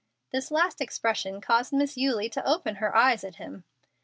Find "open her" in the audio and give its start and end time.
2.43-2.95